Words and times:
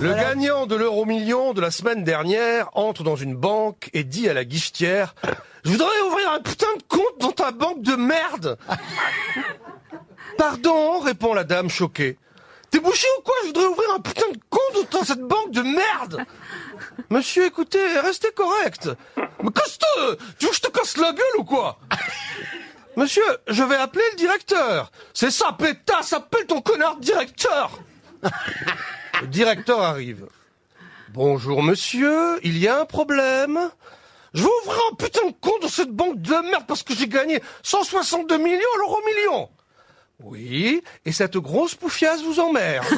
Le 0.00 0.12
gagnant 0.14 0.66
de 0.66 0.76
l'euro 0.76 1.04
million 1.04 1.52
de 1.54 1.60
la 1.60 1.70
semaine 1.70 2.04
dernière 2.04 2.68
entre 2.74 3.02
dans 3.02 3.16
une 3.16 3.34
banque 3.34 3.90
et 3.92 4.04
dit 4.04 4.28
à 4.28 4.34
la 4.34 4.44
guichetière 4.44 5.14
Je 5.64 5.70
voudrais 5.70 6.00
ouvrir 6.08 6.30
un 6.32 6.40
putain 6.40 6.74
de 6.76 6.82
compte 6.82 7.18
dans 7.20 7.32
ta 7.32 7.50
banque 7.50 7.82
de 7.82 7.94
merde 7.96 8.58
Pardon, 10.38 11.00
répond 11.00 11.32
la 11.32 11.44
dame 11.44 11.70
choquée. 11.70 12.18
T'es 12.70 12.78
bouché 12.78 13.06
ou 13.18 13.22
quoi? 13.22 13.34
Je 13.42 13.46
voudrais 13.48 13.66
ouvrir 13.66 13.88
un 13.94 14.00
putain 14.00 14.30
de 14.32 14.38
compte 14.50 14.90
dans 14.92 15.04
cette 15.04 15.22
banque 15.22 15.52
de 15.52 15.62
merde 15.62 16.24
Monsieur, 17.10 17.46
écoutez, 17.46 17.98
restez 18.00 18.30
correct. 18.32 18.90
Mais 19.42 19.50
casse-toi 19.50 20.16
Tu 20.38 20.44
veux 20.46 20.50
que 20.50 20.56
je 20.56 20.60
te 20.62 20.70
casse 20.70 20.96
la 20.98 21.12
gueule 21.12 21.38
ou 21.38 21.44
quoi 21.44 21.78
Monsieur, 22.96 23.22
je 23.48 23.62
vais 23.62 23.76
appeler 23.76 24.04
le 24.12 24.16
directeur. 24.16 24.90
C'est 25.12 25.30
ça, 25.30 25.52
pétasse, 25.58 26.12
appelle 26.14 26.46
ton 26.46 26.62
connard 26.62 26.96
de 26.96 27.02
directeur. 27.02 27.78
Le 29.22 29.28
directeur 29.28 29.80
arrive. 29.80 30.26
Bonjour 31.10 31.62
monsieur, 31.62 32.38
il 32.42 32.58
y 32.58 32.68
a 32.68 32.80
un 32.80 32.84
problème. 32.84 33.58
Je 34.34 34.42
vais 34.42 34.48
ouvrir 34.62 34.80
un 34.92 34.94
putain 34.96 35.26
de 35.26 35.34
compte 35.40 35.62
dans 35.62 35.68
cette 35.68 35.90
banque 35.90 36.20
de 36.20 36.50
merde 36.50 36.64
parce 36.68 36.82
que 36.82 36.94
j'ai 36.94 37.08
gagné 37.08 37.40
162 37.62 38.36
millions 38.36 38.58
à 38.74 38.78
l'euro 38.78 38.98
million. 39.06 39.48
Oui, 40.20 40.82
et 41.04 41.12
cette 41.12 41.36
grosse 41.36 41.74
poufiasse 41.74 42.22
vous 42.22 42.40
emmerde. 42.40 42.84